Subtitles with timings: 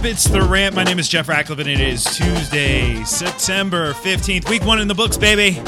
[0.00, 0.06] up?
[0.06, 0.74] It's The Rant.
[0.74, 4.48] My name is Jeff Ratcliffe, and it is Tuesday, September 15th.
[4.48, 5.62] Week one in the books, baby.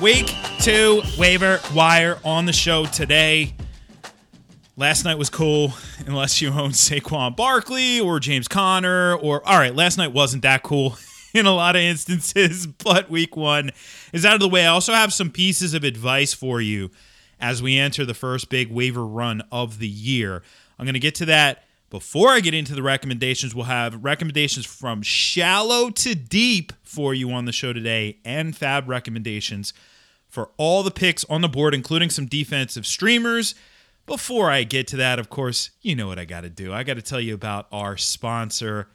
[0.00, 3.54] Week two, waiver wire on the show today.
[4.76, 5.72] Last night was cool,
[6.06, 10.62] unless you own Saquon Barkley or James Conner, or all right, last night wasn't that
[10.62, 10.96] cool
[11.34, 13.72] in a lot of instances, but week one
[14.12, 14.66] is out of the way.
[14.66, 16.90] I also have some pieces of advice for you
[17.40, 20.42] as we enter the first big waiver run of the year.
[20.78, 24.66] I'm going to get to that before I get into the recommendations, we'll have recommendations
[24.66, 29.72] from shallow to deep for you on the show today and FAAB recommendations
[30.28, 33.54] for all the picks on the board, including some defensive streamers.
[34.04, 36.72] Before I get to that, of course, you know what I got to do.
[36.72, 38.88] I got to tell you about our sponsor,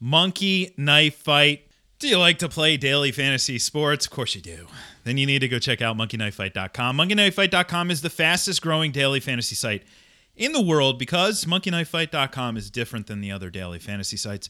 [0.00, 1.66] Monkey Knife Fight.
[1.98, 4.06] Do you like to play daily fantasy sports?
[4.06, 4.68] Of course you do.
[5.04, 6.96] Then you need to go check out monkeyknifefight.com.
[6.96, 9.82] Monkeyknifefight.com is the fastest growing daily fantasy site
[10.38, 14.48] in the world because monkeyknifefight.com is different than the other daily fantasy sites.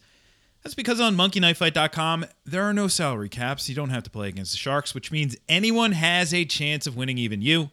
[0.62, 3.68] That's because on monkeyknifefight.com, there are no salary caps.
[3.68, 6.96] You don't have to play against the Sharks, which means anyone has a chance of
[6.96, 7.70] winning, even you.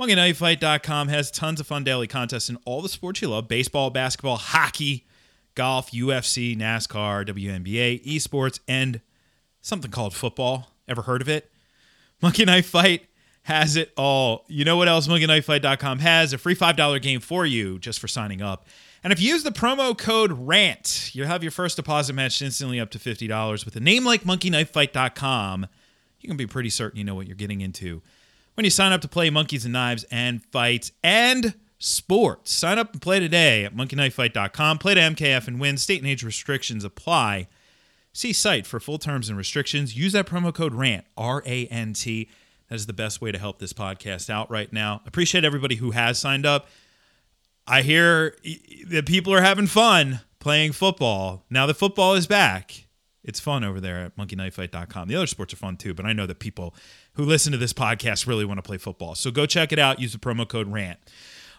[0.00, 4.36] MonkeyKnifeFight.com has tons of fun daily contests in all the sports you love baseball, basketball,
[4.36, 5.06] hockey,
[5.54, 9.02] golf, UFC, NASCAR, WNBA, esports, and
[9.60, 10.68] something called football.
[10.88, 11.50] Ever heard of it?
[12.22, 13.09] Monkey Knife Fight
[13.42, 14.44] has it all.
[14.48, 16.32] You know what else MonkeyKnifeFight.com has?
[16.32, 18.66] A free $5 game for you just for signing up.
[19.02, 22.78] And if you use the promo code RANT, you'll have your first deposit matched instantly
[22.78, 23.64] up to $50.
[23.64, 25.66] With a name like MonkeyKnifeFight.com,
[26.20, 28.02] you can be pretty certain you know what you're getting into.
[28.54, 32.92] When you sign up to play Monkeys and Knives and Fights and Sports, sign up
[32.92, 34.76] and play today at MonkeyKnifeFight.com.
[34.78, 35.78] Play to MKF and win.
[35.78, 37.48] State and age restrictions apply.
[38.12, 39.96] See site for full terms and restrictions.
[39.96, 42.28] Use that promo code RANT, R A N T.
[42.70, 45.02] That is the best way to help this podcast out right now.
[45.04, 46.68] Appreciate everybody who has signed up.
[47.66, 48.36] I hear
[48.86, 51.44] that people are having fun playing football.
[51.50, 52.86] Now that football is back,
[53.24, 55.08] it's fun over there at monkeyknifefight.com.
[55.08, 56.74] The other sports are fun too, but I know that people
[57.14, 59.16] who listen to this podcast really want to play football.
[59.16, 59.98] So go check it out.
[59.98, 61.00] Use the promo code RANT.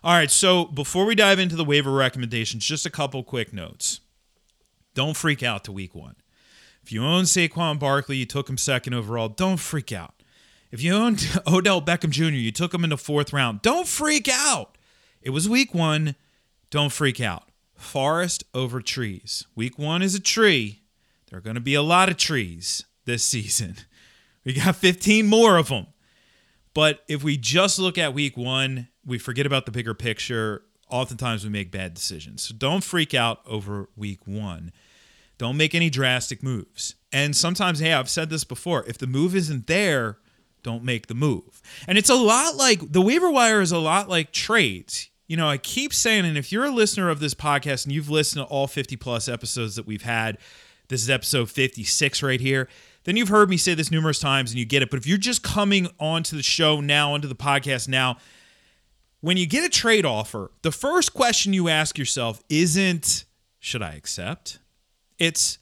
[0.04, 4.00] All right, so before we dive into the waiver recommendations, just a couple quick notes.
[4.96, 6.16] Don't freak out to week one.
[6.82, 10.21] If you own Saquon Barkley, you took him second overall, don't freak out.
[10.72, 13.62] If you owned Odell Beckham Jr., you took him in the fourth round.
[13.62, 14.78] Don't freak out.
[15.22, 16.16] It was week one.
[16.70, 17.50] Don't freak out.
[17.76, 19.46] Forest over trees.
[19.56, 20.82] Week one is a tree.
[21.30, 23.76] There are going to be a lot of trees this season.
[24.46, 25.88] We got 15 more of them.
[26.74, 30.64] But if we just look at week one, we forget about the bigger picture.
[30.90, 32.44] Oftentimes we make bad decisions.
[32.44, 34.72] So don't freak out over week one.
[35.38, 36.96] Don't make any drastic moves.
[37.12, 40.20] And sometimes, hey, I've said this before if the move isn't there,
[40.64, 41.62] don't make the move.
[41.88, 45.10] And it's a lot like the waiver wire is a lot like trades.
[45.28, 48.10] You know, I keep saying, and if you're a listener of this podcast and you've
[48.10, 50.38] listened to all 50 plus episodes that we've had,
[50.90, 52.68] this is episode 56 right here,
[53.06, 54.90] then you've heard me say this numerous times and you get it.
[54.90, 58.18] But if you're just coming onto the show now, onto the podcast now,
[59.22, 63.26] when you get a trade offer, the first question you ask yourself isn't,
[63.60, 64.60] should I accept?
[65.18, 65.60] It's,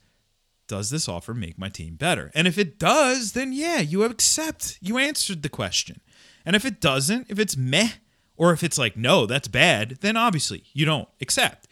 [0.70, 2.30] does this offer make my team better?
[2.32, 4.78] And if it does, then yeah, you accept.
[4.80, 6.00] You answered the question.
[6.46, 7.88] And if it doesn't, if it's meh,
[8.36, 11.66] or if it's like, no, that's bad, then obviously you don't accept.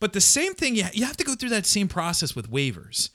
[0.00, 3.10] But the same thing, you have to go through that same process with waivers,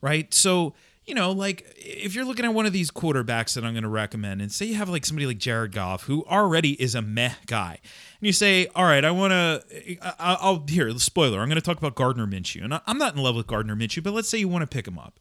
[0.00, 0.32] right?
[0.32, 0.72] So
[1.08, 3.88] you know, like if you're looking at one of these quarterbacks that I'm going to
[3.88, 7.32] recommend, and say you have like somebody like Jared Goff, who already is a meh
[7.46, 7.78] guy,
[8.20, 11.62] and you say, all right, I want to, I'll here, the spoiler, I'm going to
[11.62, 14.36] talk about Gardner Minshew, and I'm not in love with Gardner Minshew, but let's say
[14.36, 15.18] you want to pick him up.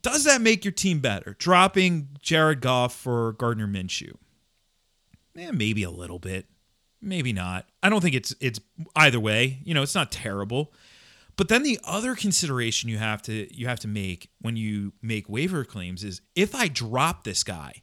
[0.00, 1.36] Does that make your team better?
[1.38, 4.14] Dropping Jared Goff for Gardner Minshew?
[5.36, 6.46] Yeah, maybe a little bit,
[7.00, 7.68] maybe not.
[7.80, 8.58] I don't think it's it's
[8.96, 9.60] either way.
[9.62, 10.72] You know, it's not terrible.
[11.38, 15.28] But then the other consideration you have to you have to make when you make
[15.28, 17.82] waiver claims is if I drop this guy,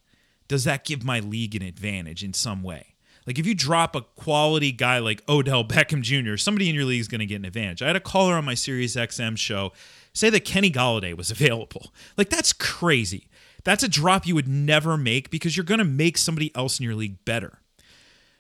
[0.50, 2.96] does that give my league an advantage in some way?
[3.25, 7.00] Like if you drop a quality guy like Odell Beckham Jr., somebody in your league
[7.00, 7.81] is going to get an advantage.
[7.81, 9.72] I had a caller on my Sirius XM show
[10.12, 11.94] say that Kenny Golladay was available.
[12.18, 13.30] Like that's crazy.
[13.63, 16.84] That's a drop you would never make because you're going to make somebody else in
[16.84, 17.62] your league better.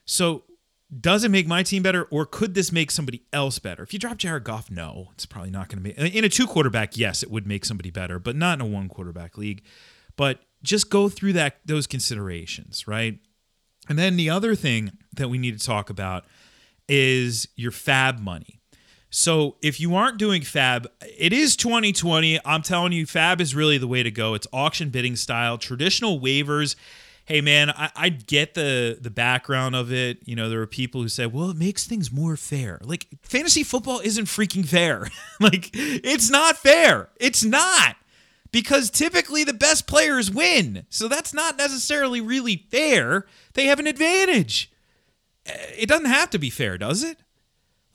[0.03, 0.43] So
[0.99, 3.83] does it make my team better or could this make somebody else better?
[3.83, 6.17] If you drop Jared Goff, no, it's probably not going to be.
[6.17, 8.87] In a two quarterback, yes, it would make somebody better, but not in a one
[8.87, 9.63] quarterback league.
[10.15, 13.19] But just go through that those considerations, right?
[13.89, 16.25] And then the other thing that we need to talk about
[16.87, 18.59] is your FAAB money.
[19.09, 22.39] So if you aren't doing FAAB, it is 2020.
[22.43, 24.33] I'm telling you, FAAB is really the way to go.
[24.33, 26.75] It's auction bidding style, traditional waivers
[27.25, 30.19] hey man, I, I get the the background of it.
[30.25, 32.79] You know, there are people who say, well, it makes things more fair.
[32.83, 35.09] Like fantasy football isn't freaking fair.
[35.39, 37.09] like it's not fair.
[37.19, 37.97] It's not
[38.51, 40.85] because typically the best players win.
[40.89, 43.25] So that's not necessarily really fair.
[43.53, 44.71] They have an advantage.
[45.47, 47.17] Uh, it doesn't have to be fair, does it?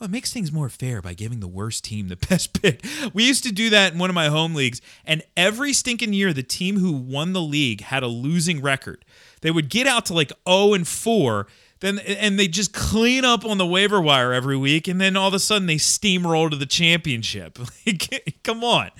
[0.00, 2.82] Well, it makes things more fair by giving the worst team the best pick.
[3.12, 6.32] We used to do that in one of my home leagues, and every stinking year,
[6.32, 9.04] the team who won the league had a losing record.
[9.42, 11.46] They would get out to like 0 and 4,
[11.80, 15.28] then and they just clean up on the waiver wire every week, and then all
[15.28, 17.58] of a sudden they steamroll to the championship.
[18.42, 18.90] Come on.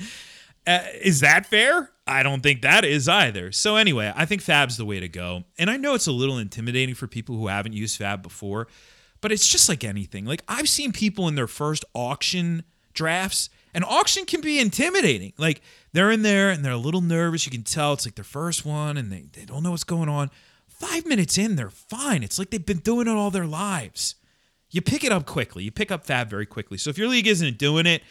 [0.67, 1.91] Uh, is that fair?
[2.06, 3.52] I don't think that is either.
[3.52, 5.44] So anyway, I think FAAB's the way to go.
[5.58, 8.67] And I know it's a little intimidating for people who haven't used FAAB before,
[9.21, 10.25] but it's just like anything.
[10.25, 12.65] Like I've seen people in their first auction
[12.95, 15.33] drafts, and auction can be intimidating.
[15.39, 15.63] Like
[15.93, 17.47] they're in there and they're a little nervous.
[17.47, 20.09] You can tell it's like their first one and they, they don't know what's going
[20.09, 20.31] on.
[20.69, 22.23] Five minutes in, they're fine.
[22.23, 24.15] It's like they've been doing it all their lives.
[24.71, 25.65] You pick it up quickly.
[25.65, 26.79] You pick up FAAB very quickly.
[26.79, 28.03] So if your league isn't doing it,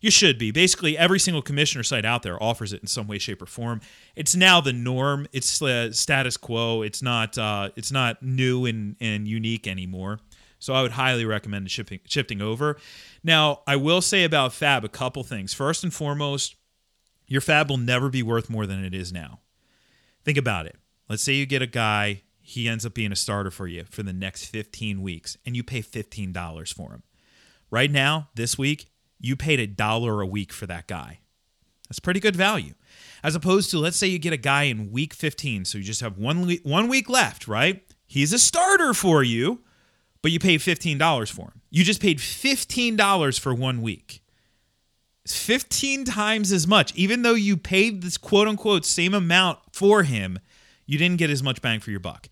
[0.00, 0.50] you should be.
[0.50, 3.80] Basically, every single commissioner site out there offers it in some way, shape, or form.
[4.14, 5.26] It's now the norm.
[5.32, 6.82] It's uh, status quo.
[6.82, 7.36] It's not.
[7.36, 10.20] Uh, it's not new and and unique anymore.
[10.58, 12.76] So I would highly recommend shifting shifting over.
[13.22, 15.54] Now, I will say about FAAB a couple things.
[15.54, 16.56] First and foremost,
[17.26, 19.40] your FAAB will never be worth more than it is now.
[20.24, 20.76] Think about it.
[21.08, 24.02] Let's say you get a guy, he ends up being a starter for you for
[24.02, 27.02] the next 15 weeks, and you pay $15 for him.
[27.70, 28.90] Right now, this week,
[29.20, 31.20] you paid a dollar a week for that guy.
[31.88, 32.74] That's pretty good value.
[33.22, 36.00] As opposed to, let's say you get a guy in week 15, so you just
[36.00, 37.82] have one, one week left, right?
[38.06, 39.60] He's a starter for you,
[40.22, 41.62] but you paid $15 for him.
[41.70, 44.22] You just paid $15 for one week.
[45.24, 46.94] It's 15 times as much.
[46.94, 50.38] Even though you paid this quote unquote same amount for him,
[50.86, 52.28] you didn't get as much bang for your buck.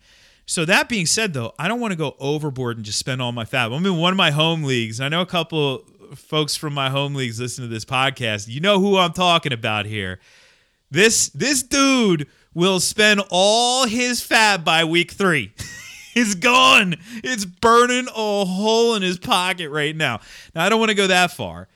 [0.47, 3.33] So that being said, though, I don't want to go overboard and just spend all
[3.33, 3.75] my FAAB.
[3.75, 5.01] I'm in one of my home leagues.
[5.01, 5.83] I know a couple
[6.15, 9.85] folks from my home leagues listen to this podcast, you know who I'm talking about
[9.85, 10.19] here.
[10.89, 15.53] This this dude will spend all his FAAB by week three.
[16.17, 16.95] it's gone.
[17.23, 20.19] It's burning a hole in his pocket right now.
[20.55, 21.67] Now I don't want to go that far.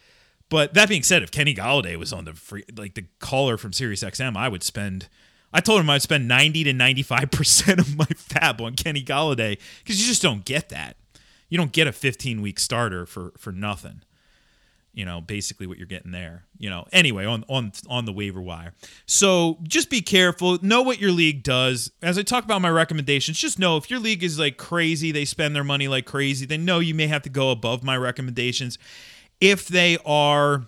[0.49, 3.71] But that being said, if Kenny Golladay was on the free, like the caller from
[3.71, 5.07] Sirius XM, I would spend.
[5.53, 9.03] I told him I'd spend ninety to ninety five percent of my FAAB on Kenny
[9.03, 10.97] Golladay because you just don't get that.
[11.49, 14.01] You don't get a fifteen week starter for for nothing
[14.93, 16.85] you know basically what you're getting there you know.
[16.91, 18.73] Anyway on on on the waiver wire.
[19.05, 20.59] So just be careful.
[20.61, 21.91] Know what your league does.
[22.01, 25.25] As i talk about my recommendations just know if your league is like crazy they
[25.25, 28.77] spend their money like crazy then know you may have to go above my recommendations.
[29.39, 30.67] If they are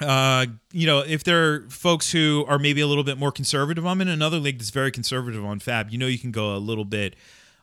[0.00, 3.84] uh, you know, if there are folks who are maybe a little bit more conservative,
[3.84, 5.90] I'm in another league that's very conservative on FAAB.
[5.90, 7.16] You know, you can go a little bit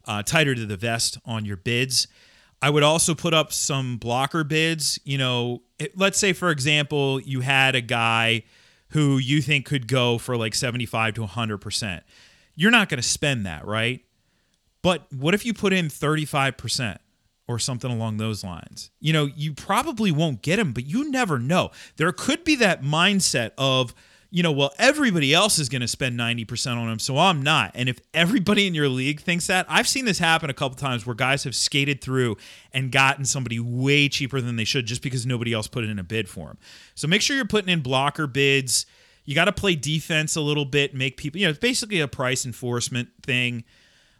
[0.05, 2.07] uh, tighter to the vest on your bids.
[2.61, 4.99] I would also put up some blocker bids.
[5.03, 8.43] You know, it, let's say, for example, you had a guy
[8.89, 12.01] who you think could go for like 75 to 100%.
[12.55, 14.01] You're not going to spend that, right?
[14.81, 16.97] But what if you put in 35%?
[17.47, 18.91] or something along those lines.
[18.99, 21.71] You know, you probably won't get him, but you never know.
[21.97, 23.93] There could be that mindset of,
[24.35, 27.71] you know, well, everybody else is going to spend 90% on him, so I'm not.
[27.73, 31.05] And if everybody in your league thinks that, I've seen this happen a couple times
[31.05, 32.35] where guys have skated through
[32.73, 36.03] and gotten somebody way cheaper than they should just because nobody else put in a
[36.03, 36.57] bid for him.
[36.95, 38.85] So make sure you're putting in blocker bids.
[39.23, 42.07] You got to play defense a little bit, make people, you know, it's basically a
[42.09, 43.63] price enforcement thing.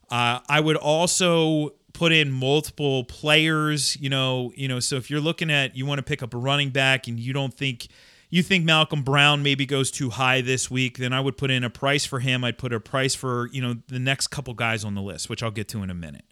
[0.10, 5.20] Uh, I would also put in multiple players, you know, you know, so if you're
[5.20, 7.90] looking at you want to pick up a running back and you don't think
[8.36, 11.64] you think Malcolm Brown maybe goes too high this week, then I would put in
[11.64, 12.44] a price for him.
[12.44, 15.42] I'd put a price for, you know, the next couple guys on the list, which
[15.42, 16.26] I'll get to in a minute.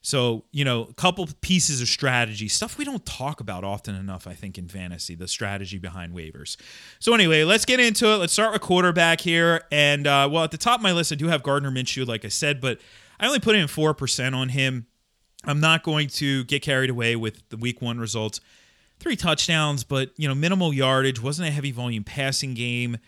[0.00, 4.28] So, you know, a couple pieces of strategy, stuff we don't talk about often enough,
[4.28, 6.56] I think, in fantasy, the strategy behind waivers.
[7.00, 8.18] So, anyway, let's get into it.
[8.18, 9.64] Let's start with quarterback here.
[9.72, 12.24] And, uh, well, at the top of my list, I do have Gardner Minshew, like
[12.24, 12.78] I said, but
[13.18, 14.86] I only put in 4% on him.
[15.44, 18.40] I'm not going to get carried away with the week one results
[18.98, 22.98] three touchdowns, but you know, minimal yardage, wasn't a heavy volume passing game.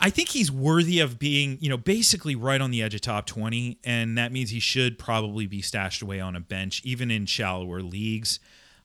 [0.00, 3.26] I think he's worthy of being, you know, basically right on the edge of top
[3.26, 7.26] 20, and that means he should probably be stashed away on a bench, even in
[7.26, 8.40] shallower leagues.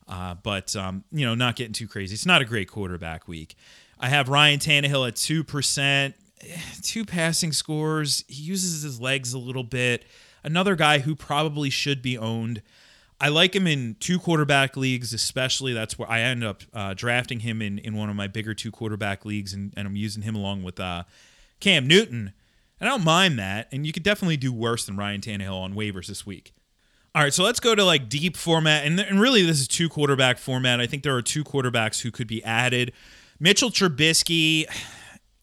[0.08, 2.12] Uh, but, um, you know, not getting too crazy.
[2.14, 3.54] It's not a great quarterback week.
[3.98, 6.14] I have Ryan Tannehill at 2%,
[6.82, 8.24] two passing scores.
[8.28, 10.04] He uses his legs a little bit.
[10.44, 12.62] Another guy who probably should be owned.
[13.22, 15.72] I like him in two quarterback leagues, especially.
[15.72, 18.72] That's where I end up uh, drafting him in, in one of my bigger two
[18.72, 21.04] quarterback leagues, and, and I'm using him along with uh,
[21.60, 22.32] Cam Newton
[22.80, 23.68] And I don't mind that.
[23.70, 26.52] And you could definitely do worse than Ryan Tannehill on waivers this week.
[27.14, 28.84] All right, so let's go to like deep format.
[28.84, 30.80] And, and really, this is two quarterback format.
[30.80, 32.92] I think there are two quarterbacks who could be added.
[33.38, 34.64] Mitchell Trubisky,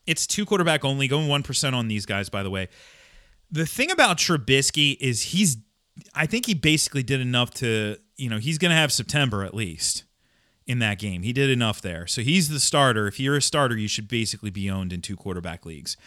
[0.05, 2.67] it's two quarterback only, going 1% on these guys, by the way.
[3.49, 5.57] The thing about Trubisky is he's,
[6.13, 9.53] I think he basically did enough to, you know, he's going to have September at
[9.53, 10.03] least
[10.67, 11.23] in that game.
[11.23, 12.05] He did enough there.
[12.05, 13.07] So he's the starter.
[13.07, 15.97] If you're a starter, you should basically be owned in two quarterback leagues.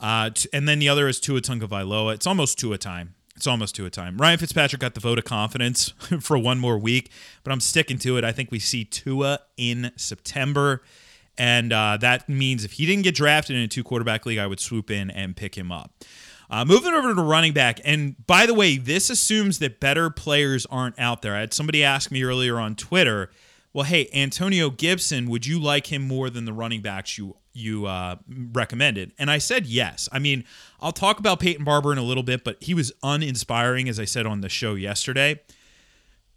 [0.00, 2.14] Uh, and then the other is Tua Tagovailoa.
[2.14, 3.14] It's almost Tua time.
[3.36, 4.16] It's almost Tua time.
[4.16, 5.88] Ryan Fitzpatrick got the vote of confidence
[6.20, 7.10] for one more week,
[7.44, 8.24] but I'm sticking to it.
[8.24, 10.82] I think we see Tua in September.
[11.38, 14.46] And uh, that means if he didn't get drafted in a two quarterback league, I
[14.46, 15.92] would swoop in and pick him up.
[16.48, 17.80] Uh, moving over to running back.
[17.84, 21.34] And by the way, this assumes that better players aren't out there.
[21.34, 23.30] I had somebody ask me earlier on Twitter,
[23.72, 27.86] well, hey, Antonio Gibson, would you like him more than the running backs you you
[27.86, 29.12] uh, recommended?
[29.18, 30.08] And I said yes.
[30.12, 30.44] I mean,
[30.80, 34.04] I'll talk about Peyton Barber in a little bit, but he was uninspiring, as I
[34.04, 35.40] said on the show yesterday.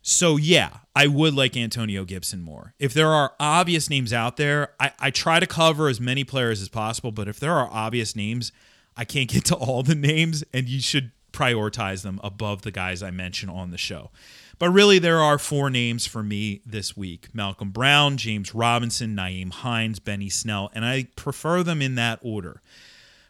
[0.02, 2.74] So yeah, I would like Antonio Gibson more.
[2.80, 6.62] If there are obvious names out there, I, I try to cover as many players
[6.62, 8.52] as possible, but if there are obvious names,
[9.00, 13.02] I can't get to all the names, and you should prioritize them above the guys
[13.02, 14.12] I mention on the show.
[14.60, 19.54] But really, there are four names for me this week Malcolm Brown, James Robinson, Nyheim
[19.54, 22.62] Hines, Benny Snell, and I prefer them in that order.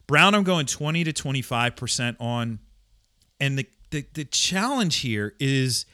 [0.07, 2.57] Brown, I'm going 20 to 25% on.
[3.39, 5.85] And the, the, the challenge here is,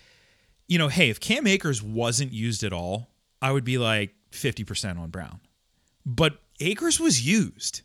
[0.70, 3.10] you know, hey, if Cam Akers wasn't used at all,
[3.41, 5.41] I would be like 50% on Brown.
[6.05, 7.82] But Akers was used.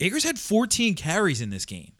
[0.00, 1.92] Akers had 14 carries in this game.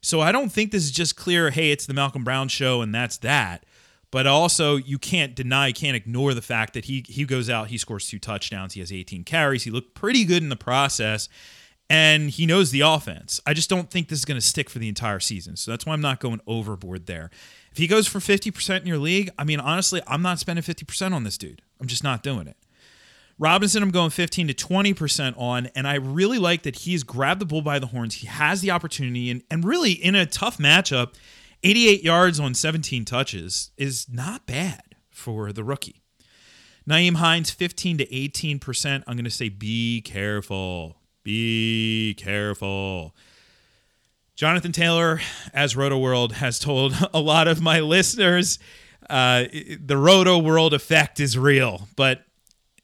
[0.00, 2.94] So I don't think this is just clear, hey, it's the Malcolm Brown show and
[2.94, 3.64] that's that.
[4.10, 7.76] But also, you can't deny, can't ignore the fact that he he goes out, he
[7.76, 11.28] scores two touchdowns, he has 18 carries, he looked pretty good in the process,
[11.90, 13.38] and he knows the offense.
[13.44, 15.56] I just don't think this is going to stick for the entire season.
[15.56, 17.30] So that's why I'm not going overboard there.
[17.70, 21.12] If he goes for 50% in your league, I mean, honestly, I'm not spending 50%
[21.12, 21.60] on this dude.
[21.80, 22.56] I'm just not doing it.
[23.38, 27.46] Robinson, I'm going 15 to 20% on, and I really like that he's grabbed the
[27.46, 28.16] bull by the horns.
[28.16, 31.14] He has the opportunity, and, and really in a tough matchup,
[31.62, 36.02] 88 yards on 17 touches is not bad for the rookie.
[36.88, 39.04] Nyheim Hines, 15 to 18%.
[39.06, 40.96] I'm going to say be careful.
[41.22, 43.14] Be careful.
[44.34, 45.20] Jonathan Taylor,
[45.52, 48.58] as Rotoworld has told a lot of my listeners,
[49.10, 52.24] uh, the Rotoworld effect is real, but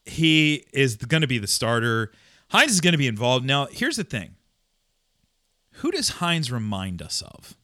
[0.04, 2.12] he is going to be the starter.
[2.50, 3.44] Hines is going to be involved.
[3.44, 4.37] Now, here's the thing
[5.78, 7.56] who does Hines remind us of?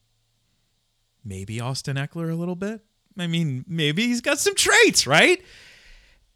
[1.23, 2.81] Maybe Austin Ekeler a little bit.
[3.17, 5.41] I mean, maybe he's got some traits, right?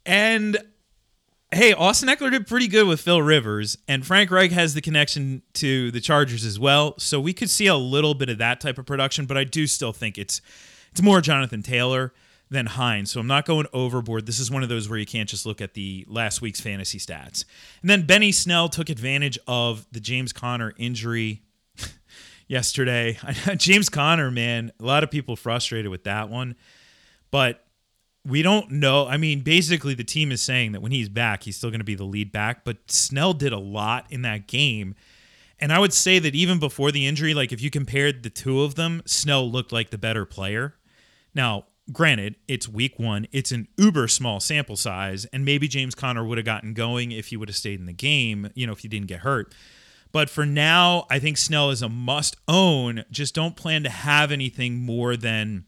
[0.04, 0.56] And
[1.52, 5.42] hey, Austin Ekeler did pretty good with Phil Rivers, and Frank Reich has the connection
[5.54, 6.94] to the Chargers as well.
[6.98, 9.66] So we could see a little bit of that type of production, but I do
[9.66, 10.40] still think it's
[10.92, 12.14] it's more Jonathan Taylor
[12.50, 13.10] than Hines.
[13.10, 14.26] So I'm not going overboard.
[14.26, 16.98] This is one of those where you can't just look at the last week's fantasy
[16.98, 17.44] stats.
[17.80, 21.42] And then Benny Snell took advantage of the James Conner injury
[22.46, 23.18] yesterday.
[23.56, 26.54] James Conner, man, a lot of people frustrated with that one.
[27.30, 27.64] But
[28.24, 29.06] we don't know.
[29.06, 31.84] I mean, basically, the team is saying that when he's back, he's still going to
[31.84, 32.64] be the lead back.
[32.64, 34.94] But Snell did a lot in that game.
[35.58, 38.62] And I would say that even before the injury, like if you compared the two
[38.62, 40.74] of them, Snell looked like the better player.
[41.34, 46.24] Now, granted, it's week one, it's an uber small sample size, and maybe James Conner
[46.24, 48.80] would have gotten going if he would have stayed in the game, you know, if
[48.80, 49.54] he didn't get hurt.
[50.12, 53.04] But for now, I think Snell is a must own.
[53.10, 55.66] Just don't plan to have anything more than,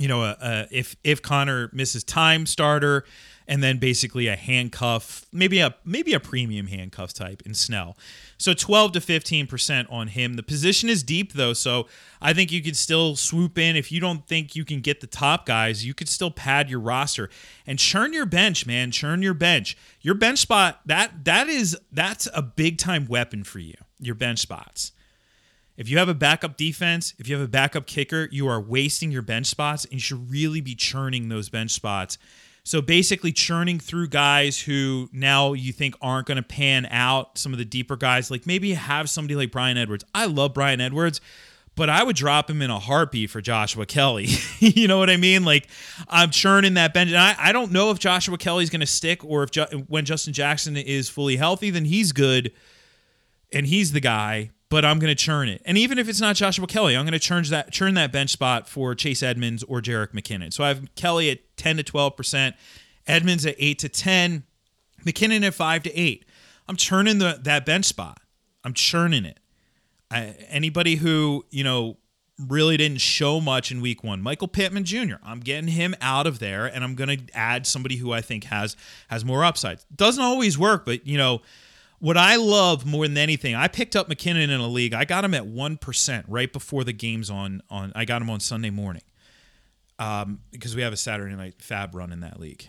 [0.00, 3.04] you know, a, a, if if Conner misses time starter,
[3.46, 7.98] and then basically a handcuff, maybe a maybe a premium handcuff type in Snell.
[8.38, 10.34] So 12 to 15% on him.
[10.34, 11.86] The position is deep though, so
[12.22, 15.06] I think you could still swoop in if you don't think you can get the
[15.06, 17.28] top guys, you could still pad your roster
[17.66, 19.76] and churn your bench, man, churn your bench.
[20.00, 23.74] Your bench spot, that that is that's a big time weapon for you.
[23.98, 24.92] Your bench spots.
[25.76, 29.10] If you have a backup defense, if you have a backup kicker, you are wasting
[29.10, 32.18] your bench spots and you should really be churning those bench spots
[32.62, 37.52] so basically, churning through guys who now you think aren't going to pan out, some
[37.52, 40.04] of the deeper guys, like maybe have somebody like Bryan Edwards.
[40.14, 41.20] I love Bryan Edwards,
[41.74, 44.28] but I would drop him in a heartbeat for Joshua Kelley.
[44.58, 45.44] you know what I mean?
[45.44, 45.68] Like
[46.08, 47.10] I'm churning that bench.
[47.10, 50.34] And I, I don't know if Joshua Kelley's going to stick or if when Justin
[50.34, 52.52] Jackson is fully healthy, then he's good
[53.52, 55.60] and he's the guy but I'm going to churn it.
[55.66, 58.30] And even if it's not Joshua Kelley, I'm going to churn that churn that bench
[58.30, 60.52] spot for Chase Edmonds or Jerick McKinnon.
[60.52, 62.56] So I have Kelley at 10 to 12 percent,
[63.06, 64.44] Edmonds at 8 to 10,
[65.04, 66.24] McKinnon at 5 to 8.
[66.68, 68.20] I'm churning the that bench spot.
[68.64, 69.40] I'm churning it.
[70.10, 71.96] I, anybody who you know
[72.38, 74.22] really didn't show much in week one.
[74.22, 75.16] Michael Pittman Jr.
[75.22, 78.44] I'm getting him out of there, and I'm going to add somebody who I think
[78.44, 78.76] has
[79.08, 79.80] has more upside.
[79.94, 81.42] Doesn't always work, but you know
[82.00, 83.54] what I love more than anything.
[83.54, 84.92] I picked up McKinnon in a league.
[84.92, 87.92] I got him at one percent right before the games on on.
[87.94, 89.02] I got him on Sunday morning
[89.98, 92.68] um, because we have a Saturday night FAAB run in that league.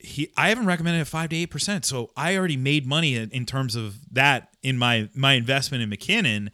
[0.00, 3.30] He, I haven't recommended it five to eight percent, so I already made money in,
[3.30, 6.50] in terms of that in my my investment in McKinnon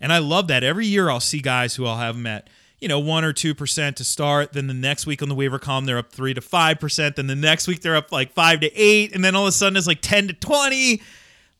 [0.00, 0.64] and I love that.
[0.64, 2.48] Every year I'll see guys who I'll have them at,
[2.80, 4.54] you know, one or two percent to start.
[4.54, 7.16] Then the next week on the waiver column, they're up three to five percent.
[7.16, 9.14] Then the next week they're up like five to eight.
[9.14, 11.02] And then all of a sudden it's like 10 to 20.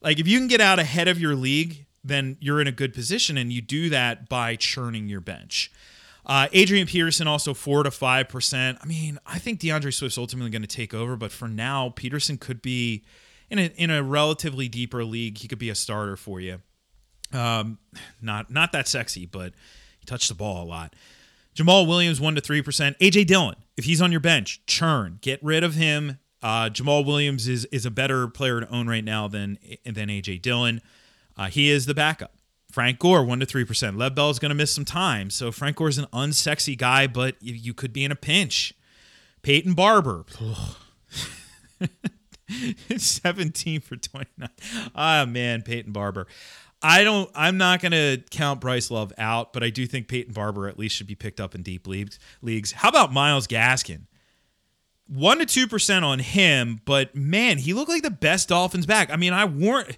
[0.01, 2.93] Like if you can get out ahead of your league, then you're in a good
[2.93, 3.37] position.
[3.37, 5.71] And you do that by churning your bench.
[6.25, 8.77] Uh, Adrian Peterson also four to five percent.
[8.81, 12.37] I mean, I think DeAndre Swift's ultimately going to take over, but for now, Peterson
[12.37, 13.03] could be
[13.49, 15.39] in a in a relatively deeper league.
[15.39, 16.61] He could be a starter for you.
[17.33, 17.79] Um,
[18.21, 19.53] not not that sexy, but
[19.99, 20.95] he touched the ball a lot.
[21.55, 22.97] Jamaal Williams one to three percent.
[22.99, 26.19] AJ Dillon, if he's on your bench, churn, get rid of him.
[26.41, 30.41] Uh, Jamaal Williams is is a better player to own right now than than AJ
[30.41, 30.81] Dillon.
[31.37, 32.33] Uh, he is the backup.
[32.71, 33.97] Frank Gore one to three percent.
[33.97, 37.05] Lev Bell is going to miss some time, so Frank Gore is an unsexy guy,
[37.07, 38.73] but you, could be in a pinch.
[39.41, 40.25] Peyton Barber.
[42.97, 44.49] 17 for 29.
[44.93, 46.27] Ah, man, Peyton Barber.
[46.83, 47.29] I don't.
[47.35, 50.79] I'm not going to count Bryce Love out, but I do think Peyton Barber at
[50.79, 52.17] least should be picked up in deep leagues.
[52.41, 52.71] Leagues.
[52.71, 54.07] How about Myles Gaskin?
[55.13, 59.11] One to two percent on him, but man, he looked like the best Dolphins back.
[59.11, 59.97] I mean, I warned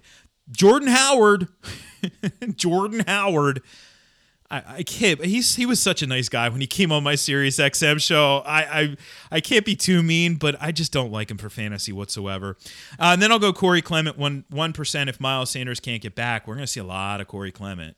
[0.50, 1.48] Jordan Howard.
[2.56, 3.62] Jordan Howard
[4.54, 5.24] I, I can't.
[5.24, 8.42] He's he was such a nice guy when he came on my Sirius XM show.
[8.46, 8.96] I I,
[9.32, 12.56] I can't be too mean, but I just don't like him for fantasy whatsoever.
[12.98, 15.10] Uh, and then I'll go Corey Clement one one percent.
[15.10, 17.96] If Miles Sanders can't get back, we're gonna see a lot of Corey Clement.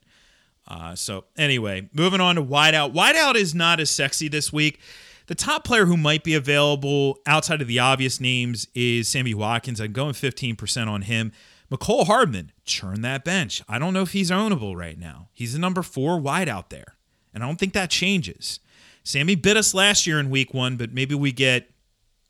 [0.67, 2.93] Uh, so anyway, moving on to wideout.
[2.93, 4.79] Wideout is not as sexy this week.
[5.27, 9.81] The top player who might be available outside of the obvious names is Sammy Watkins.
[9.81, 11.33] I'm going 15% on him.
[11.69, 13.61] Mecole Hardman, churn that bench.
[13.67, 15.27] I don't know if he's ownable right now.
[15.33, 16.95] He's the number four wide out there,
[17.33, 18.61] and I don't think that changes.
[19.03, 21.69] Sammy bit us last year in week one, but maybe we get,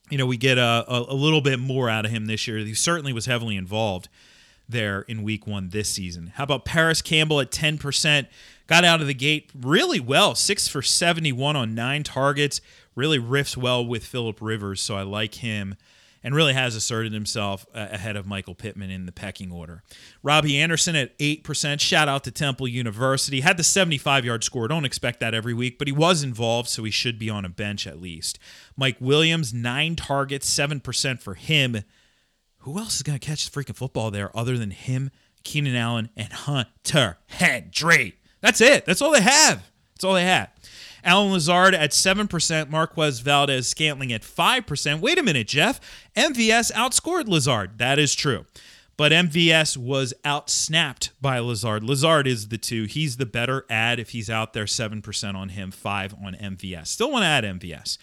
[0.10, 2.58] you know, we get a, a, a little bit more out of him this year.
[2.58, 4.10] He certainly was heavily involved
[4.68, 6.34] there in week one this season.
[6.36, 8.28] How about Parris Campbell at 10%?
[8.66, 12.60] Got out of the gate really well, six for 71 on nine targets.
[12.98, 15.76] Really riffs well with Philip Rivers, so I like him
[16.24, 19.84] and really has asserted himself uh, ahead of Michael Pittman in the pecking order.
[20.24, 21.80] Robbie Anderson at 8%.
[21.80, 23.42] Shout out to Temple University.
[23.42, 24.68] Had the 75 yard score.
[24.68, 27.50] Don't expect that every week, but he was involved, so he should be on a
[27.50, 28.40] bench at least.
[28.76, 31.84] Mike Williams, nine targets, 7% for him.
[32.62, 35.12] Who else is going to catch the freaking football there other than him,
[35.44, 38.16] Keenan Allen, and Hunter Henry?
[38.42, 38.86] That's it.
[38.86, 39.64] That's all they have.
[39.94, 40.50] That's all they have.
[41.08, 45.00] Allen Lazard at 7%, Marquez Valdes-Scantling at 5%.
[45.00, 45.80] Wait a minute, Jeff.
[46.18, 47.78] MVS outscored Lazard.
[47.78, 48.46] That is true.
[48.98, 51.84] But MVS was outsnapped by Lazard.
[51.84, 52.84] Lazard is the two.
[52.84, 56.88] He's the better ad if he's out there, 7% on him, 5 on MVS.
[56.88, 57.98] Still want to add MVS.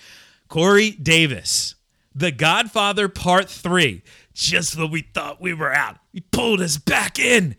[0.49, 1.75] Corey Davis,
[2.15, 4.03] The Godfather Part 3.
[4.33, 7.57] Just when we thought we were out, he pulled us back in.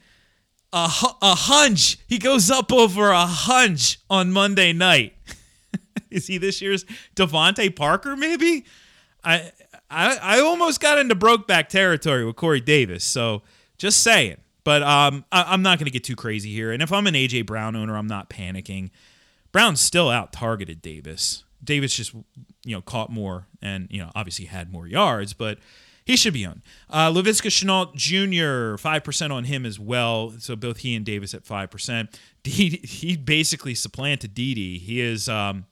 [0.76, 1.98] A, a hunch.
[2.06, 5.14] He goes up over a hunch on Monday night.
[6.12, 6.86] Is he this year's
[7.16, 8.18] DeVante Parker?
[8.18, 8.66] Maybe.
[9.24, 9.52] I,
[9.90, 13.06] I I almost got into Brokeback territory with Corey Davis.
[13.06, 13.42] So
[13.78, 14.38] just saying.
[14.66, 16.72] But um, I, am not going to get too crazy here.
[16.72, 18.90] And if I'm an AJ Brown owner, I'm not panicking.
[19.52, 21.44] Brown's still out targeted Davis.
[21.64, 25.60] Davis just you know caught more and you know obviously had more yards, but
[26.06, 26.62] he should be on.
[26.90, 28.78] Uh, Laviska Shenault Jr.
[28.82, 30.34] five percent on him as well.
[30.40, 32.20] So both he and Davis at five percent.
[32.46, 34.80] He he basically supplanted Dede.
[34.80, 35.66] He is um,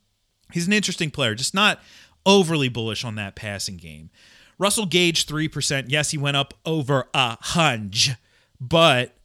[0.53, 1.79] He's an interesting player, just not
[2.25, 4.11] overly bullish on that passing game.
[4.59, 5.85] Russell Gage, 3%.
[5.87, 8.11] Yes, he went up over a hunch,
[8.61, 9.15] but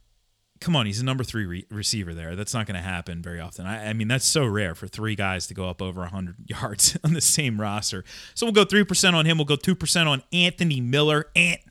[0.59, 2.35] come on, he's a number three re- receiver there.
[2.35, 3.65] That's not going to happen very often.
[3.65, 6.97] I, I, mean, that's so rare for three guys to go up over 100 yards
[7.03, 8.03] on the same roster.
[8.35, 9.37] So we'll go 3% on him.
[9.37, 11.27] We'll go 2% on Anthony Miller.
[11.35, 11.61] Ant.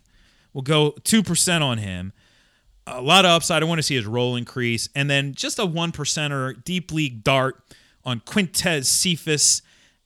[0.52, 2.12] We'll go 2% on him.
[2.86, 3.62] A lot of upside.
[3.62, 4.88] I want to see his role increase.
[4.94, 7.62] And then just a 1%er deep league dart
[8.04, 9.60] on Quintez Cephus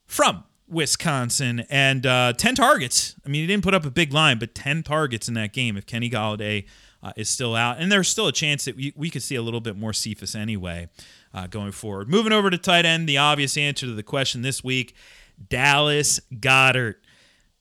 [0.04, 3.14] from Wisconsin and uh, 10 targets.
[3.24, 5.76] I mean, he didn't put up a big line, but 10 targets in that game
[5.76, 6.64] if Kenny Golladay
[7.02, 7.78] uh, is still out.
[7.78, 10.34] And there's still a chance that we, we could see a little bit more Cephus
[10.34, 10.88] anyway
[11.34, 12.08] uh, going forward.
[12.08, 14.94] Moving over to tight end, the obvious answer to the question this week
[15.48, 16.96] Dallas Goedert.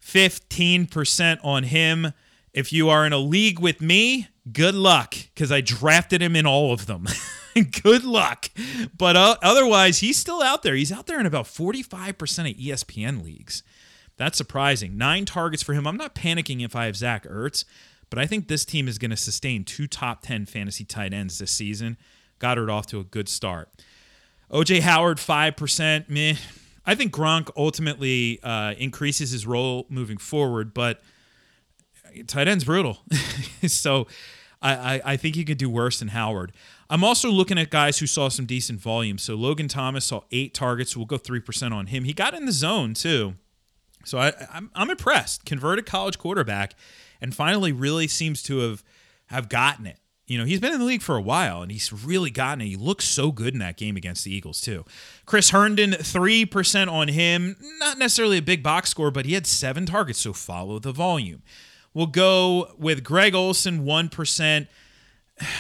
[0.04, 2.14] 15% on him.
[2.54, 6.46] If you are in a league with me, good luck because I drafted him in
[6.46, 7.08] all of them.
[7.84, 8.50] good luck.
[8.98, 10.76] But uh, otherwise, he's still out there.
[10.76, 12.10] He's out there in about 45%
[12.52, 13.64] of ESPN leagues.
[14.18, 14.98] That's surprising.
[14.98, 15.88] Nine targets for him.
[15.88, 17.64] I'm not panicking if I have Zach Ertz,
[18.12, 21.40] but I think this team is going to sustain two top 10 fantasy tight ends
[21.40, 21.98] this season.
[22.40, 23.70] Goedert off to a good start.
[24.52, 26.10] OJ Howard, 5%.
[26.10, 26.36] Meh.
[26.86, 31.02] I think Gronk ultimately uh, increases his role moving forward, but
[32.28, 33.00] tight end's brutal.
[33.68, 34.08] so
[34.62, 36.52] I, I, I think he could do worse than Howard.
[36.90, 39.20] I'm also looking at guys who saw some decent volume.
[39.20, 40.98] So Logan Thomas saw eight targets.
[40.98, 42.04] We'll go 3% on him.
[42.04, 43.36] He got in the zone too.
[44.04, 45.46] So I, I'm, I'm impressed.
[45.46, 46.74] Converted college quarterback
[47.22, 48.84] and finally really seems to have,
[49.28, 49.98] have gotten it.
[50.28, 52.68] You know, he's been in the league for a while and he's really gotten it.
[52.68, 54.86] He looks so good in that game against the Eagles, too.
[55.26, 57.58] Chris Herndon, 3% on him.
[57.80, 61.44] Not necessarily a big box score, but he had seven targets, so follow the volume.
[61.94, 64.68] We'll go with Greg Olsen, 1%.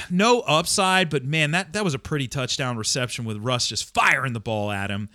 [0.09, 4.33] No upside, but man, that, that was a pretty touchdown reception with Russ just firing
[4.33, 5.09] the ball at him.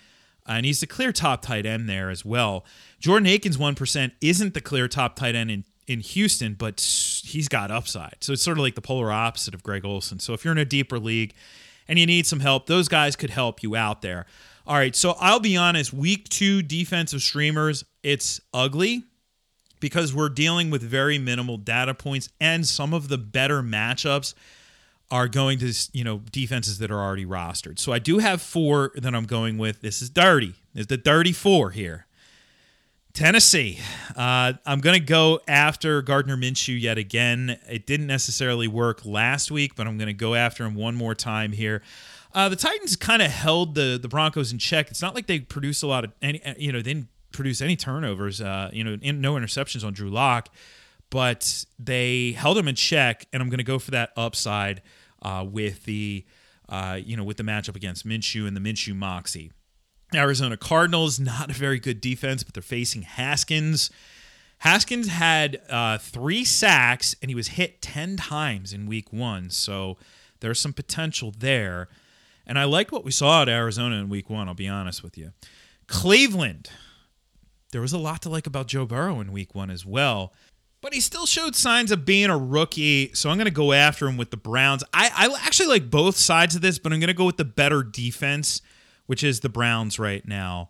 [0.46, 2.64] And he's the clear top tight end there as well.
[3.00, 6.80] Jordan Akins, 1%, isn't the clear top tight end in in Houston, but
[7.24, 8.16] he's got upside.
[8.20, 10.18] So it's sort of like the polar opposite of Greg Olsen.
[10.18, 11.34] So if you're in a deeper league
[11.88, 14.26] and you need some help, those guys could help you out there.
[14.66, 19.04] All right, so I'll be honest, week two defensive streamers, it's ugly
[19.78, 24.34] because we're dealing with very minimal data points and some of the better matchups
[25.10, 27.78] are going to, you know, defenses that are already rostered.
[27.78, 29.80] So I do have four that I'm going with.
[29.80, 30.54] This is dirty.
[30.74, 32.05] Is the dirty four here.
[33.16, 33.78] Tennessee.
[34.14, 37.58] Uh, I'm going to go after Gardner Minshew yet again.
[37.66, 41.14] It didn't necessarily work last week, but I'm going to go after him one more
[41.14, 41.82] time here.
[42.34, 44.90] Uh, the Titans kind of held the the Broncos in check.
[44.90, 47.74] It's not like they produced a lot of any, you know, they didn't produce any
[47.74, 48.42] turnovers.
[48.42, 50.50] Uh, you know, in, no interceptions on Drew Lock,
[51.08, 53.26] but they held him in check.
[53.32, 54.82] And I'm going to go for that upside
[55.22, 56.26] uh, with the,
[56.68, 59.52] uh, you know, with the matchup against Minshew and the Minshew Moxie.
[60.14, 63.90] Arizona Cardinals, not a very good defense, but they're facing Haskins.
[64.58, 69.50] Haskins had uh, three sacks and he was hit 10 times in week one.
[69.50, 69.96] So
[70.40, 71.88] there's some potential there.
[72.46, 75.18] And I like what we saw at Arizona in week one, I'll be honest with
[75.18, 75.32] you.
[75.88, 76.70] Cleveland,
[77.72, 80.32] there was a lot to like about Joe Burrow in week one as well.
[80.80, 84.06] But he still showed signs of being a rookie, so I'm going to go after
[84.06, 84.84] him with the Browns.
[84.94, 87.44] I, I actually like both sides of this, but I'm going to go with the
[87.44, 88.62] better defense
[89.06, 90.68] which is the Browns right now.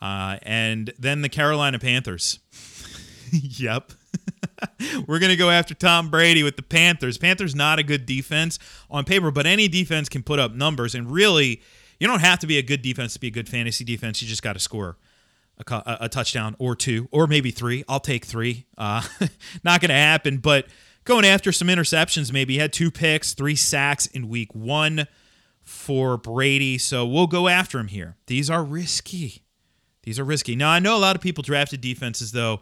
[0.00, 2.38] Uh, and then the Carolina Panthers.
[3.32, 3.92] yep.
[5.06, 7.18] We're going to go after Tom Brady with the Panthers.
[7.18, 8.58] Panthers not a good defense
[8.90, 10.94] on paper, but any defense can put up numbers.
[10.94, 11.62] And really,
[11.98, 14.20] you don't have to be a good defense to be a good fantasy defense.
[14.22, 14.96] You just got to score
[15.66, 17.84] a, a, touchdown or two, or maybe three.
[17.88, 18.66] I'll take three.
[18.76, 19.02] Uh,
[19.64, 20.66] not going to happen, but
[21.04, 22.54] going after some interceptions, maybe.
[22.54, 25.06] He had two picks, three sacks in week one
[25.66, 26.78] for Brady.
[26.78, 28.16] So we'll go after him here.
[28.28, 29.42] These are risky.
[30.04, 30.54] These are risky.
[30.54, 32.60] Now, I know a lot of people drafted defenses, though,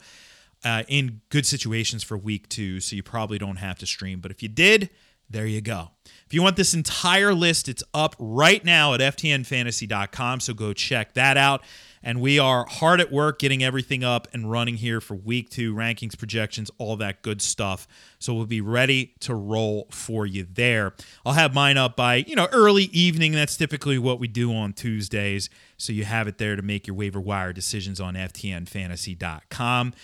[0.65, 4.21] uh, in good situations for week two, so you probably don't have to stream.
[4.21, 4.89] But if you did,
[5.29, 5.91] there you go.
[6.27, 11.13] If you want this entire list, it's up right now at ftnfantasy.com, so go check
[11.15, 11.63] that out.
[12.07, 15.75] And we are hard at work getting everything up and running here for week two,
[15.75, 17.89] rankings, projections, all that good stuff.
[18.19, 20.93] So we'll be ready to roll for you there.
[21.25, 23.33] I'll have mine up by, you know, early evening.
[23.33, 25.49] That's typically what we do on Tuesdays.
[25.79, 29.95] So you have it there to make your waiver wire decisions on ftnfantasy.com.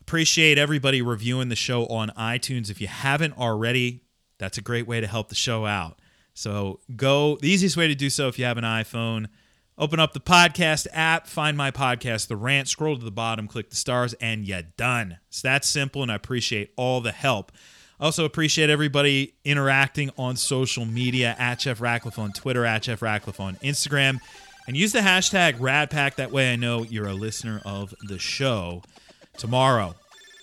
[0.00, 2.70] Appreciate everybody reviewing the show on iTunes.
[2.70, 4.04] If you haven't already,
[4.38, 5.98] that's a great way to help the show out.
[6.34, 9.26] So go, the easiest way to do so if you have an iPhone,
[9.78, 13.70] Open up the podcast app, find my podcast, The Rant, scroll to the bottom, click
[13.70, 15.18] the stars, and you're done.
[15.28, 17.50] It's that simple, and I appreciate all the help.
[17.98, 23.40] Also appreciate everybody interacting on social media at Jeff Ratcliffe on Twitter, at Jeff Ratcliffe
[23.40, 24.18] on Instagram,
[24.68, 26.16] and use the hashtag RadPack.
[26.16, 28.82] That way I know you're a listener of the show.
[29.38, 29.94] Tomorrow,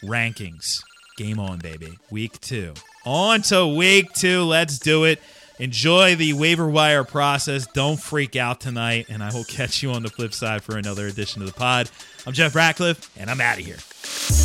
[0.03, 0.81] rankings.
[1.17, 1.99] Game on, baby.
[2.09, 2.73] Week two.
[3.05, 4.43] On to week two.
[4.43, 5.21] Let's do it.
[5.59, 7.67] Enjoy the waiver wire process.
[7.67, 11.07] Don't freak out tonight, and I will catch you on the flip side for another
[11.07, 11.91] edition of the pod.
[12.25, 14.38] I'm Jeff Ratcliffe, and I'm out of here.